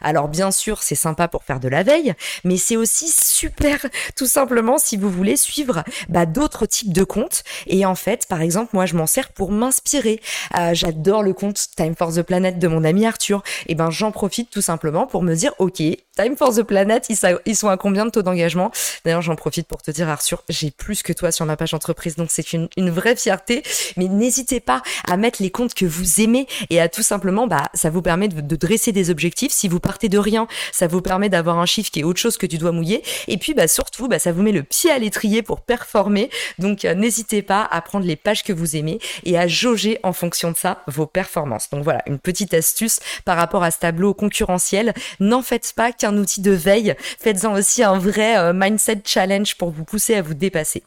Alors 0.03 0.29
bien 0.29 0.51
sûr, 0.51 0.83
c'est 0.83 0.95
sympa 0.95 1.29
pour 1.29 1.45
faire 1.45 1.61
de 1.61 1.69
la 1.69 1.83
veille, 1.83 2.15
mais 2.45 2.57
c'est 2.57 2.77
aussi 2.77 3.09
super 3.09 3.85
tout 4.17 4.27
simplement 4.27 4.79
si 4.79 4.97
vous 4.97 5.11
voulez 5.11 5.37
suivre 5.37 5.85
bah, 6.09 6.27
d'autres 6.27 6.67
types 6.67 6.93
de 6.93 7.05
comptes. 7.05 7.45
Et 7.67 7.85
en 7.85 7.95
fait, 7.95 8.27
par 8.27 8.41
exemple, 8.41 8.71
moi 8.73 8.87
je 8.87 8.97
m'en 8.97 9.07
sers 9.07 9.29
pour 9.29 9.53
m'inspirer. 9.53 10.21
Euh, 10.59 10.71
j'adore 10.73 11.23
le 11.23 11.35
compte 11.35 11.67
Time 11.77 11.95
for 11.95 12.13
the 12.13 12.23
Planet 12.23 12.59
de 12.59 12.69
mon 12.69 12.85
ami 12.85 13.07
Arthur. 13.07 13.43
Et 13.67 13.75
ben 13.75 13.91
j'en 13.91 14.13
profite 14.13 14.51
tout 14.51 14.63
simplement 14.63 15.07
pour 15.07 15.23
me 15.23 15.35
dire, 15.35 15.53
ok, 15.59 15.83
Time 16.21 16.37
for 16.37 16.55
the 16.55 16.63
Planet, 16.63 17.07
ils, 17.47 17.57
sont 17.57 17.69
à 17.69 17.79
combien 17.79 18.05
de 18.05 18.11
taux 18.11 18.21
d'engagement? 18.21 18.71
D'ailleurs, 19.07 19.23
j'en 19.23 19.37
profite 19.37 19.67
pour 19.67 19.81
te 19.81 19.91
dire, 19.91 20.07
Arthur, 20.11 20.45
j'ai 20.51 20.71
plus 20.71 21.03
que 21.03 21.15
toi 21.15 21.33
sur 21.33 21.47
ma 21.47 21.57
page 21.57 21.73
entreprise, 21.73 22.17
donc 22.17 22.29
c'est 22.31 22.53
une, 22.53 22.69
vraie 22.91 23.17
fierté. 23.17 23.63
Mais 23.97 24.07
n'hésitez 24.07 24.61
pas 24.61 24.83
à 25.09 25.17
mettre 25.17 25.43
les 25.43 25.51
comptes 25.51 25.73
que 25.73 25.87
vous 25.87 26.21
aimez 26.21 26.47
et 26.69 26.79
à 26.79 26.91
tout 26.91 27.03
simplement, 27.03 27.47
bah, 27.47 27.71
ça 27.73 27.89
vous 27.89 28.03
permet 28.03 28.29
de 28.29 28.57
dresser 28.57 28.93
des 28.93 29.09
objectifs 29.09 29.51
si 29.53 29.67
vous 29.67 29.81
partez 29.81 30.11
de 30.11 30.19
rien, 30.19 30.47
ça 30.73 30.89
vous 30.89 31.01
permet 31.01 31.31
d'avoir 31.31 31.59
un 31.59 31.65
chiffre 31.65 31.91
qui 31.91 32.01
est 32.01 32.05
autre 32.05 32.21
chose 32.21 32.37
que 32.37 32.47
du 32.47 32.59
doigt 32.59 32.73
mouillé. 32.73 33.03
Et 33.27 33.39
puis, 33.39 33.55
bah, 33.55 33.67
surtout, 33.67 34.07
bah, 34.07 34.19
ça 34.19 34.33
vous 34.33 34.43
met 34.43 34.53
le 34.53 34.63
pied 34.63 34.91
à 34.91 34.99
l'étrier 34.99 35.41
pour 35.41 35.63
performer. 35.63 36.29
Donc, 36.59 36.85
euh, 36.85 36.95
n'hésitez 36.95 37.41
pas 37.41 37.67
à 37.71 37.81
prendre 37.81 38.05
les 38.05 38.17
pages 38.17 38.45
que 38.45 38.53
vous 38.53 38.77
aimez 38.77 38.99
et 39.25 39.39
à 39.39 39.49
jauger 39.49 39.99
en 40.03 40.13
fonction 40.13 40.51
de 40.51 40.57
ça 40.59 40.83
vos 40.87 41.07
performances. 41.07 41.71
Donc 41.71 41.83
voilà, 41.83 42.03
une 42.05 42.19
petite 42.19 42.53
astuce 42.53 43.01
par 43.25 43.39
rapport 43.39 43.63
à 43.63 43.71
ce 43.71 43.79
tableau 43.79 44.13
concurrentiel. 44.13 44.93
N'en 45.19 45.41
faites 45.41 45.73
pas 45.75 45.93
qu'un 45.93 46.10
outil 46.17 46.41
de 46.41 46.53
veille. 46.53 46.95
Faites-en 46.99 47.55
aussi 47.55 47.83
un 47.83 47.99
vrai 47.99 48.37
euh, 48.39 48.53
mindset 48.55 49.03
challenge 49.05 49.57
pour 49.57 49.71
vous 49.71 49.85
pousser 49.85 50.15
à 50.15 50.23
vous 50.23 50.35
dépasser. 50.35 50.83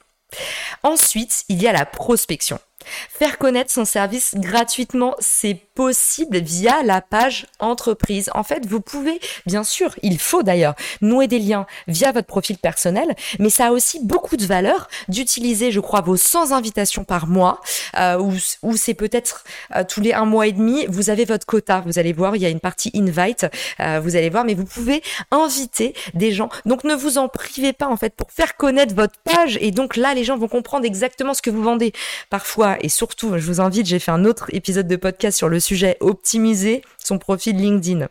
Ensuite, 0.84 1.44
il 1.50 1.62
y 1.62 1.68
a 1.68 1.74
la 1.74 1.86
prospection. 1.86 2.60
Faire 3.10 3.38
connaître 3.38 3.72
son 3.72 3.86
service 3.86 4.36
gratuitement, 4.36 5.16
c'est 5.20 5.60
possible 5.76 6.38
via 6.40 6.84
la 6.84 7.02
page 7.02 7.46
entreprise. 7.60 8.30
En 8.34 8.44
fait, 8.44 8.66
vous 8.66 8.82
pouvez, 8.82 9.20
bien 9.46 9.64
sûr, 9.64 9.96
il 10.04 10.20
faut 10.20 10.44
d'ailleurs, 10.44 10.76
nouer 11.02 11.28
des 11.28 11.40
liens 11.40 11.66
via 11.88 12.12
votre 12.12 12.28
profil 12.28 12.58
personnel, 12.58 13.16
mais 13.40 13.50
ça 13.50 13.68
a 13.68 13.72
aussi 13.72 14.00
beaucoup 14.04 14.38
de 14.38 14.46
valeur 14.46 14.88
d'utiliser, 15.08 15.72
je 15.72 15.80
crois, 15.80 16.02
vos 16.02 16.18
100 16.18 16.52
invitations 16.52 17.04
par 17.04 17.28
mois, 17.28 17.62
euh, 17.98 18.20
ou, 18.62 18.78
c'est 18.78 18.94
peut-être 18.94 19.44
euh, 19.76 19.84
tous 19.88 20.02
les 20.02 20.14
un 20.14 20.26
mois 20.26 20.48
et 20.48 20.52
demi, 20.52 20.86
vous 20.88 21.10
avez 21.10 21.26
votre 21.26 21.46
quota. 21.46 21.82
Vous 21.86 22.00
allez 22.00 22.14
voir, 22.14 22.36
il 22.36 22.42
y 22.42 22.46
a 22.46 22.50
une 22.50 22.60
partie 22.60 22.92
invite, 22.96 23.48
euh, 23.80 24.00
vous 24.04 24.16
allez 24.16 24.30
voir, 24.30 24.46
mais 24.46 24.54
vous 24.54 24.66
pouvez 24.66 25.02
inviter 25.32 25.96
des 26.14 26.32
gens. 26.32 26.50
Donc 26.66 26.84
ne 26.84 26.94
vous 26.94 27.18
en 27.18 27.28
privez 27.28 27.74
pas, 27.74 27.88
en 27.88 27.98
fait, 27.98 28.14
pour 28.16 28.32
faire 28.32 28.56
connaître 28.56 28.94
votre 28.94 29.18
page. 29.24 29.58
Et 29.62 29.72
donc 29.72 29.96
là, 29.96 30.14
les 30.14 30.24
gens 30.24 30.38
vont 30.38 30.48
comprendre 30.48 30.86
exactement 30.86 31.34
ce 31.34 31.42
que 31.42 31.50
vous 31.50 31.64
vendez. 31.64 31.94
Parfois, 32.30 32.73
et 32.82 32.90
surtout, 32.90 33.38
je 33.38 33.46
vous 33.46 33.62
invite, 33.62 33.86
j'ai 33.86 34.00
fait 34.00 34.12
un 34.12 34.26
autre 34.26 34.48
épisode 34.54 34.88
de 34.88 34.96
podcast 34.96 35.38
sur 35.38 35.50
le 35.50 35.60
sujet 35.60 35.98
optimiser 36.00 36.82
son 36.98 37.18
profil 37.18 37.58
LinkedIn. 37.58 38.08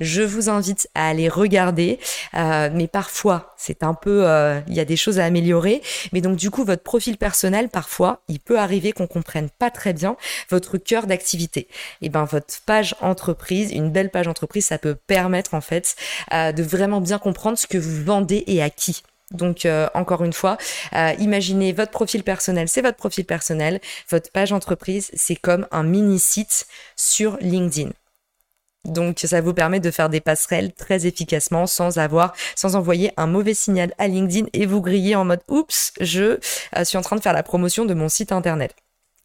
Je 0.00 0.22
vous 0.22 0.48
invite 0.48 0.88
à 0.94 1.08
aller 1.08 1.28
regarder, 1.28 1.98
euh, 2.34 2.70
mais 2.72 2.88
parfois 2.88 3.54
c'est 3.56 3.82
un 3.82 3.94
peu, 3.94 4.26
euh, 4.26 4.60
il 4.68 4.74
y 4.74 4.80
a 4.80 4.84
des 4.84 4.96
choses 4.96 5.18
à 5.18 5.24
améliorer. 5.24 5.82
Mais 6.12 6.20
donc 6.20 6.36
du 6.36 6.50
coup, 6.50 6.64
votre 6.64 6.82
profil 6.82 7.16
personnel, 7.16 7.68
parfois, 7.68 8.22
il 8.28 8.40
peut 8.40 8.58
arriver 8.58 8.92
qu'on 8.92 9.06
comprenne 9.06 9.48
pas 9.50 9.70
très 9.70 9.92
bien 9.92 10.16
votre 10.50 10.78
cœur 10.78 11.06
d'activité. 11.06 11.68
Et 12.00 12.08
ben 12.08 12.24
votre 12.24 12.54
page 12.66 12.94
entreprise, 13.00 13.70
une 13.70 13.90
belle 13.90 14.10
page 14.10 14.28
entreprise, 14.28 14.66
ça 14.66 14.78
peut 14.78 14.94
permettre 14.94 15.54
en 15.54 15.60
fait 15.60 15.94
euh, 16.32 16.52
de 16.52 16.62
vraiment 16.62 17.00
bien 17.00 17.18
comprendre 17.18 17.58
ce 17.58 17.66
que 17.66 17.78
vous 17.78 18.02
vendez 18.04 18.44
et 18.46 18.62
à 18.62 18.70
qui. 18.70 19.02
Donc 19.32 19.66
euh, 19.66 19.88
encore 19.94 20.24
une 20.24 20.32
fois, 20.32 20.56
euh, 20.94 21.12
imaginez 21.18 21.72
votre 21.72 21.90
profil 21.90 22.22
personnel, 22.22 22.68
c'est 22.68 22.82
votre 22.82 22.96
profil 22.96 23.24
personnel, 23.24 23.80
votre 24.10 24.30
page 24.30 24.52
entreprise, 24.52 25.10
c'est 25.14 25.36
comme 25.36 25.66
un 25.70 25.82
mini 25.82 26.18
site 26.18 26.66
sur 26.96 27.36
LinkedIn. 27.40 27.90
Donc 28.84 29.20
ça 29.20 29.40
vous 29.40 29.54
permet 29.54 29.78
de 29.78 29.90
faire 29.92 30.08
des 30.08 30.20
passerelles 30.20 30.72
très 30.72 31.06
efficacement 31.06 31.66
sans 31.66 31.98
avoir, 31.98 32.34
sans 32.56 32.74
envoyer 32.74 33.12
un 33.16 33.28
mauvais 33.28 33.54
signal 33.54 33.94
à 33.98 34.08
LinkedIn 34.08 34.48
et 34.52 34.66
vous 34.66 34.80
griller 34.80 35.14
en 35.14 35.24
mode 35.24 35.42
oups, 35.48 35.92
je 36.00 36.38
euh, 36.76 36.84
suis 36.84 36.98
en 36.98 37.02
train 37.02 37.16
de 37.16 37.20
faire 37.20 37.32
la 37.32 37.44
promotion 37.44 37.84
de 37.84 37.94
mon 37.94 38.08
site 38.08 38.32
internet. 38.32 38.74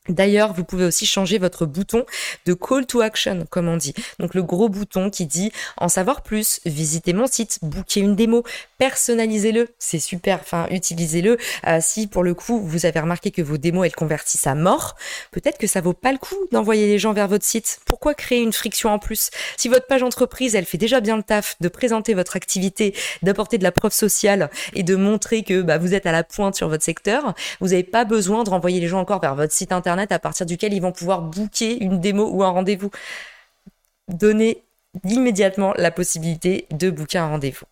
D'ailleurs, 0.10 0.54
vous 0.54 0.64
pouvez 0.64 0.86
aussi 0.86 1.06
changer 1.06 1.38
votre 1.38 1.66
bouton 1.66 2.06
de 2.46 2.54
call 2.54 2.86
to 2.86 3.02
action, 3.02 3.46
comme 3.50 3.68
on 3.68 3.78
dit. 3.78 3.94
Donc 4.20 4.34
le 4.34 4.44
gros 4.44 4.70
bouton 4.70 5.10
qui 5.10 5.26
dit 5.26 5.52
en 5.78 5.90
savoir 5.90 6.22
plus, 6.22 6.60
visitez 6.66 7.14
mon 7.14 7.28
site, 7.28 7.60
booker 7.62 8.00
une 8.00 8.16
démo, 8.16 8.44
personnalisez-le, 8.78 9.68
c'est 9.80 10.00
super, 10.00 10.40
enfin 10.42 10.68
utilisez-le. 10.72 11.38
Euh, 11.68 11.80
si 11.82 12.08
pour 12.08 12.24
le 12.24 12.34
coup 12.34 12.60
vous 12.60 12.86
avez 12.86 13.00
remarqué 13.00 13.32
que 13.32 13.42
vos 13.42 13.58
démos 13.58 13.86
elles 13.86 13.96
convertissent 13.96 14.48
à 14.48 14.56
mort, 14.56 14.96
peut-être 15.32 15.58
que 15.58 15.68
ça 15.68 15.82
vaut 15.82 15.94
pas 15.94 16.12
le 16.12 16.18
coup 16.18 16.36
d'envoyer 16.52 16.88
les 16.88 17.00
gens 17.00 17.14
vers 17.14 17.28
votre 17.28 17.46
site. 17.46 17.80
Pourquoi 17.86 18.14
créer 18.14 18.42
une 18.42 18.54
friction 18.54 18.92
en 18.92 19.00
plus? 19.00 19.30
Si 19.58 19.68
votre 19.68 19.88
page 19.88 20.04
entreprise 20.04 20.56
elle 20.56 20.66
fait 20.66 20.78
déjà 20.78 21.02
bien 21.02 21.18
le 21.18 21.24
taf 21.24 21.56
de 21.60 21.68
présenter 21.68 22.14
votre 22.14 22.36
activité, 22.36 22.96
d'apporter 23.24 23.58
de 23.58 23.64
la 23.64 23.72
preuve 23.72 23.94
sociale 23.94 24.50
et 24.74 24.84
de 24.84 24.96
montrer 24.96 25.44
que 25.44 25.62
bah, 25.62 25.78
vous 25.78 25.94
êtes 25.94 26.06
à 26.06 26.12
la 26.12 26.24
pointe 26.24 26.56
sur 26.56 26.70
votre 26.70 26.84
secteur, 26.84 27.34
vous 27.60 27.70
n'avez 27.70 27.84
pas 27.84 28.06
besoin 28.06 28.44
de 28.44 28.50
renvoyer 28.50 28.80
les 28.80 28.88
gens 28.88 29.00
encore 29.00 29.22
vers 29.22 29.36
votre 29.36 29.54
site 29.54 29.72
internet 29.72 29.97
à 30.12 30.20
partir 30.20 30.46
duquel 30.46 30.74
ils 30.74 30.82
vont 30.82 30.92
pouvoir 30.92 31.22
booker 31.22 31.84
une 31.84 32.00
démo 32.00 32.30
ou 32.30 32.44
un 32.44 32.50
rendez-vous. 32.50 32.90
Donnez 34.08 34.64
immédiatement 35.04 35.74
la 35.78 35.92
possibilité 35.92 36.68
de 36.72 36.90
booker 36.90 37.18
un 37.18 37.28
rendez-vous. 37.28 37.66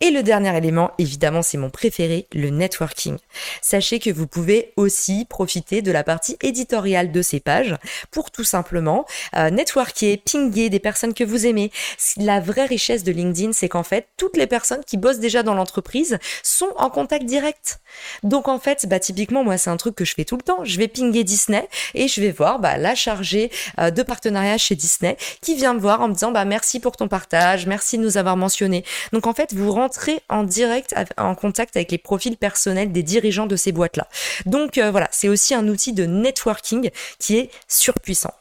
Et 0.00 0.10
le 0.10 0.22
dernier 0.22 0.56
élément, 0.56 0.90
évidemment, 0.98 1.42
c'est 1.42 1.58
mon 1.58 1.70
préféré, 1.70 2.26
le 2.32 2.50
networking. 2.50 3.16
Sachez 3.60 3.98
que 3.98 4.10
vous 4.10 4.26
pouvez 4.26 4.72
aussi 4.76 5.26
profiter 5.28 5.82
de 5.82 5.92
la 5.92 6.04
partie 6.04 6.36
éditoriale 6.42 7.12
de 7.12 7.22
ces 7.22 7.40
pages 7.40 7.76
pour 8.10 8.30
tout 8.30 8.44
simplement 8.44 9.04
euh, 9.36 9.50
networker, 9.50 10.18
pinguer 10.18 10.70
des 10.70 10.80
personnes 10.80 11.14
que 11.14 11.24
vous 11.24 11.46
aimez. 11.46 11.70
La 12.16 12.40
vraie 12.40 12.66
richesse 12.66 13.04
de 13.04 13.12
LinkedIn, 13.12 13.52
c'est 13.52 13.68
qu'en 13.68 13.82
fait, 13.82 14.08
toutes 14.16 14.36
les 14.36 14.46
personnes 14.46 14.82
qui 14.84 14.96
bossent 14.96 15.18
déjà 15.18 15.42
dans 15.42 15.54
l'entreprise 15.54 16.18
sont 16.42 16.72
en 16.76 16.90
contact 16.90 17.24
direct. 17.24 17.80
Donc 18.22 18.48
en 18.48 18.58
fait, 18.58 18.86
bah 18.86 19.00
typiquement, 19.00 19.44
moi, 19.44 19.58
c'est 19.58 19.70
un 19.70 19.76
truc 19.76 19.94
que 19.94 20.04
je 20.04 20.14
fais 20.14 20.24
tout 20.24 20.36
le 20.36 20.42
temps. 20.42 20.64
Je 20.64 20.78
vais 20.78 20.88
pinguer 20.88 21.24
Disney 21.24 21.68
et 21.94 22.08
je 22.08 22.20
vais 22.20 22.32
voir 22.32 22.58
bah, 22.58 22.76
la 22.76 22.94
chargée 22.94 23.50
euh, 23.78 23.90
de 23.90 24.02
partenariat 24.02 24.58
chez 24.58 24.74
Disney 24.74 25.16
qui 25.40 25.54
vient 25.54 25.74
me 25.74 25.80
voir 25.80 26.00
en 26.00 26.08
me 26.08 26.14
disant 26.14 26.32
bah 26.32 26.44
merci 26.44 26.80
pour 26.80 26.96
ton 26.96 27.08
partage, 27.08 27.66
merci 27.66 27.98
de 27.98 28.02
nous 28.02 28.16
avoir 28.16 28.36
mentionné. 28.36 28.84
Donc 29.12 29.26
en 29.26 29.34
fait, 29.34 29.41
vous 29.52 29.72
rentrez 29.72 30.20
en 30.28 30.44
direct 30.44 30.94
en 31.16 31.34
contact 31.34 31.76
avec 31.76 31.90
les 31.90 31.98
profils 31.98 32.36
personnels 32.36 32.92
des 32.92 33.02
dirigeants 33.02 33.46
de 33.46 33.56
ces 33.56 33.72
boîtes-là. 33.72 34.08
Donc 34.46 34.78
euh, 34.78 34.90
voilà, 34.90 35.08
c'est 35.10 35.28
aussi 35.28 35.54
un 35.54 35.68
outil 35.68 35.92
de 35.92 36.04
networking 36.04 36.90
qui 37.18 37.38
est 37.38 37.50
surpuissant. 37.68 38.32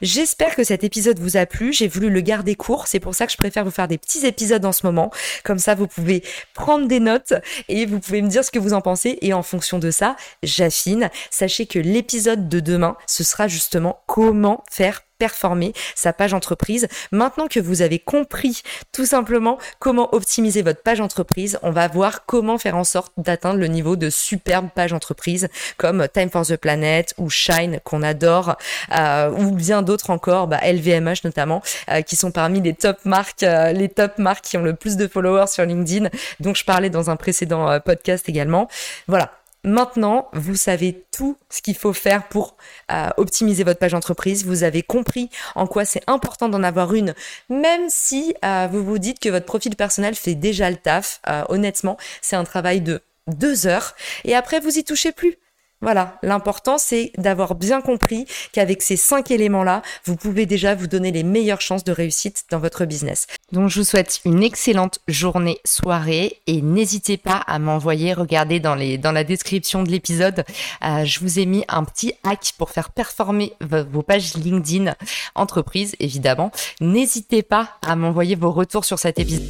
J'espère 0.00 0.56
que 0.56 0.64
cet 0.64 0.84
épisode 0.84 1.18
vous 1.18 1.36
a 1.36 1.46
plu. 1.46 1.72
J'ai 1.72 1.88
voulu 1.88 2.10
le 2.10 2.20
garder 2.20 2.54
court. 2.54 2.86
C'est 2.86 3.00
pour 3.00 3.14
ça 3.14 3.26
que 3.26 3.32
je 3.32 3.36
préfère 3.36 3.64
vous 3.64 3.70
faire 3.70 3.88
des 3.88 3.98
petits 3.98 4.26
épisodes 4.26 4.64
en 4.64 4.72
ce 4.72 4.86
moment. 4.86 5.10
Comme 5.44 5.58
ça, 5.58 5.74
vous 5.74 5.86
pouvez 5.86 6.22
prendre 6.54 6.86
des 6.86 7.00
notes 7.00 7.34
et 7.68 7.86
vous 7.86 8.00
pouvez 8.00 8.22
me 8.22 8.28
dire 8.28 8.44
ce 8.44 8.50
que 8.50 8.58
vous 8.58 8.72
en 8.72 8.80
pensez. 8.80 9.18
Et 9.20 9.32
en 9.32 9.42
fonction 9.42 9.78
de 9.78 9.90
ça, 9.90 10.16
j'affine. 10.42 11.10
Sachez 11.30 11.66
que 11.66 11.78
l'épisode 11.78 12.48
de 12.48 12.60
demain, 12.60 12.96
ce 13.06 13.24
sera 13.24 13.48
justement 13.48 14.00
comment 14.06 14.64
faire 14.70 15.02
performer 15.18 15.72
sa 15.94 16.12
page 16.12 16.34
entreprise. 16.34 16.88
Maintenant 17.12 17.46
que 17.48 17.60
vous 17.60 17.82
avez 17.82 17.98
compris 17.98 18.62
tout 18.92 19.06
simplement 19.06 19.58
comment 19.78 20.14
optimiser 20.14 20.62
votre 20.62 20.82
page 20.82 21.00
entreprise, 21.00 21.58
on 21.62 21.70
va 21.70 21.88
voir 21.88 22.24
comment 22.26 22.58
faire 22.58 22.76
en 22.76 22.84
sorte 22.84 23.12
d'atteindre 23.16 23.58
le 23.58 23.66
niveau 23.66 23.96
de 23.96 24.10
superbe 24.10 24.68
page 24.74 24.92
entreprise 24.92 25.48
comme 25.76 26.06
Time 26.12 26.30
for 26.30 26.46
the 26.46 26.56
Planet 26.56 27.14
ou 27.18 27.30
Shine 27.30 27.80
qu'on 27.84 28.02
adore 28.02 28.56
euh, 28.96 29.30
ou 29.30 29.52
bien 29.52 29.82
d'autres 29.82 30.10
encore, 30.10 30.46
bah, 30.46 30.60
LVMH 30.62 31.24
notamment, 31.24 31.62
euh, 31.90 32.02
qui 32.02 32.16
sont 32.16 32.30
parmi 32.30 32.60
les 32.60 32.74
top 32.74 33.04
marques, 33.04 33.42
euh, 33.42 33.72
les 33.72 33.88
top 33.88 34.18
marques 34.18 34.44
qui 34.44 34.56
ont 34.56 34.62
le 34.62 34.74
plus 34.74 34.96
de 34.96 35.06
followers 35.06 35.48
sur 35.48 35.64
LinkedIn, 35.64 36.08
dont 36.40 36.54
je 36.54 36.64
parlais 36.64 36.90
dans 36.90 37.10
un 37.10 37.16
précédent 37.16 37.80
podcast 37.80 38.28
également. 38.28 38.68
Voilà, 39.06 39.37
Maintenant, 39.64 40.28
vous 40.32 40.54
savez 40.54 41.04
tout 41.10 41.36
ce 41.50 41.62
qu'il 41.62 41.76
faut 41.76 41.92
faire 41.92 42.28
pour 42.28 42.56
euh, 42.92 43.08
optimiser 43.16 43.64
votre 43.64 43.80
page 43.80 43.94
entreprise. 43.94 44.44
Vous 44.44 44.62
avez 44.62 44.82
compris 44.82 45.30
en 45.56 45.66
quoi 45.66 45.84
c'est 45.84 46.02
important 46.06 46.48
d'en 46.48 46.62
avoir 46.62 46.94
une, 46.94 47.14
même 47.48 47.88
si 47.88 48.34
euh, 48.44 48.68
vous 48.70 48.84
vous 48.84 48.98
dites 48.98 49.18
que 49.18 49.28
votre 49.28 49.46
profil 49.46 49.74
personnel 49.74 50.14
fait 50.14 50.34
déjà 50.34 50.70
le 50.70 50.76
taf. 50.76 51.20
Euh, 51.28 51.44
honnêtement, 51.48 51.96
c'est 52.22 52.36
un 52.36 52.44
travail 52.44 52.80
de 52.80 53.02
deux 53.26 53.66
heures 53.66 53.94
et 54.24 54.34
après 54.34 54.60
vous 54.60 54.78
y 54.78 54.84
touchez 54.84 55.12
plus. 55.12 55.36
Voilà, 55.80 56.18
l'important 56.22 56.76
c'est 56.76 57.12
d'avoir 57.18 57.54
bien 57.54 57.80
compris 57.80 58.26
qu'avec 58.52 58.82
ces 58.82 58.96
cinq 58.96 59.30
éléments-là, 59.30 59.82
vous 60.04 60.16
pouvez 60.16 60.44
déjà 60.44 60.74
vous 60.74 60.88
donner 60.88 61.12
les 61.12 61.22
meilleures 61.22 61.60
chances 61.60 61.84
de 61.84 61.92
réussite 61.92 62.44
dans 62.50 62.58
votre 62.58 62.84
business. 62.84 63.28
Donc 63.52 63.68
je 63.68 63.78
vous 63.78 63.84
souhaite 63.84 64.20
une 64.24 64.42
excellente 64.42 64.98
journée, 65.06 65.58
soirée 65.64 66.40
et 66.48 66.62
n'hésitez 66.62 67.16
pas 67.16 67.36
à 67.46 67.60
m'envoyer, 67.60 68.12
regardez 68.12 68.58
dans, 68.58 68.74
les, 68.74 68.98
dans 68.98 69.12
la 69.12 69.22
description 69.22 69.84
de 69.84 69.90
l'épisode, 69.90 70.44
euh, 70.84 71.04
je 71.04 71.20
vous 71.20 71.38
ai 71.38 71.46
mis 71.46 71.64
un 71.68 71.84
petit 71.84 72.12
hack 72.24 72.54
pour 72.58 72.70
faire 72.70 72.90
performer 72.90 73.52
vos 73.60 74.02
pages 74.02 74.34
LinkedIn 74.34 74.94
entreprise 75.36 75.94
évidemment. 76.00 76.50
N'hésitez 76.80 77.42
pas 77.42 77.78
à 77.86 77.94
m'envoyer 77.94 78.34
vos 78.34 78.50
retours 78.50 78.84
sur 78.84 78.98
cet 78.98 79.20
épisode. 79.20 79.46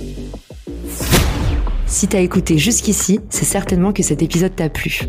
Si 1.87 2.07
t'as 2.07 2.21
écouté 2.21 2.59
jusqu'ici, 2.59 3.21
c'est 3.31 3.47
certainement 3.47 3.95
que 3.95 4.03
cet 4.03 4.21
épisode 4.21 4.55
t'a 4.55 4.69
plu. 4.69 5.09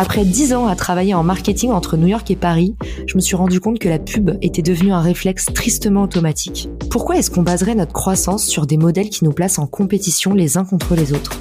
Après 0.00 0.24
dix 0.24 0.54
ans 0.54 0.68
à 0.68 0.76
travailler 0.76 1.14
en 1.14 1.24
marketing 1.24 1.72
entre 1.72 1.96
New 1.96 2.06
York 2.06 2.30
et 2.30 2.36
Paris, 2.36 2.76
je 3.08 3.16
me 3.16 3.20
suis 3.20 3.34
rendu 3.34 3.58
compte 3.58 3.80
que 3.80 3.88
la 3.88 3.98
pub 3.98 4.30
était 4.42 4.62
devenue 4.62 4.92
un 4.92 5.00
réflexe 5.00 5.46
tristement 5.52 6.04
automatique. 6.04 6.68
Pourquoi 6.88 7.16
est-ce 7.16 7.32
qu'on 7.32 7.42
baserait 7.42 7.74
notre 7.74 7.92
croissance 7.92 8.46
sur 8.46 8.68
des 8.68 8.76
modèles 8.76 9.10
qui 9.10 9.24
nous 9.24 9.32
placent 9.32 9.58
en 9.58 9.66
compétition 9.66 10.34
les 10.34 10.56
uns 10.56 10.64
contre 10.64 10.94
les 10.94 11.12
autres 11.12 11.40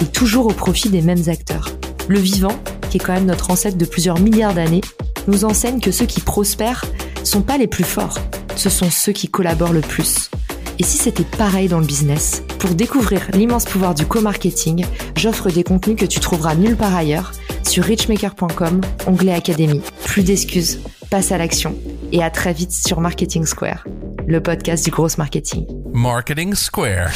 Et 0.00 0.06
toujours 0.06 0.46
au 0.46 0.54
profit 0.54 0.88
des 0.88 1.02
mêmes 1.02 1.24
acteurs? 1.26 1.68
Le 2.08 2.18
vivant, 2.18 2.58
qui 2.88 2.96
est 2.96 3.00
quand 3.00 3.12
même 3.12 3.26
notre 3.26 3.50
ancêtre 3.50 3.76
de 3.76 3.84
plusieurs 3.84 4.18
milliards 4.18 4.54
d'années, 4.54 4.80
nous 5.28 5.44
enseigne 5.44 5.78
que 5.78 5.90
ceux 5.90 6.06
qui 6.06 6.22
prospèrent 6.22 6.86
sont 7.22 7.42
pas 7.42 7.58
les 7.58 7.66
plus 7.66 7.84
forts, 7.84 8.16
ce 8.56 8.70
sont 8.70 8.90
ceux 8.90 9.12
qui 9.12 9.28
collaborent 9.28 9.74
le 9.74 9.82
plus. 9.82 10.30
Et 10.78 10.84
si 10.84 10.96
c'était 10.96 11.24
pareil 11.36 11.68
dans 11.68 11.80
le 11.80 11.86
business? 11.86 12.42
Pour 12.60 12.70
découvrir 12.70 13.28
l'immense 13.34 13.66
pouvoir 13.66 13.94
du 13.94 14.06
co-marketing, 14.06 14.86
j'offre 15.16 15.50
des 15.50 15.64
contenus 15.64 15.98
que 15.98 16.06
tu 16.06 16.18
trouveras 16.18 16.54
nulle 16.54 16.76
part 16.76 16.96
ailleurs 16.96 17.32
sur 17.68 17.84
richmaker.com, 17.84 18.80
onglet 19.06 19.32
Académie. 19.32 19.82
Plus 20.04 20.22
d'excuses, 20.22 20.80
passe 21.10 21.32
à 21.32 21.38
l'action 21.38 21.74
et 22.12 22.22
à 22.22 22.30
très 22.30 22.52
vite 22.52 22.72
sur 22.72 23.00
Marketing 23.00 23.44
Square, 23.46 23.86
le 24.26 24.40
podcast 24.40 24.84
du 24.84 24.90
gros 24.90 25.08
marketing. 25.18 25.66
Marketing 25.92 26.54
Square. 26.54 27.10